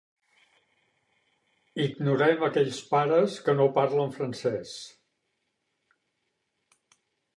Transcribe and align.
Ignorem 1.83 2.41
a 2.43 2.49
aquells 2.49 2.79
pares 2.93 3.35
que 3.49 3.55
no 3.59 3.69
parlen 3.77 4.17
francès. 4.19 4.75